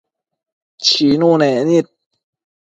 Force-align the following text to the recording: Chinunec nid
Chinunec 0.85 1.59
nid 1.67 1.87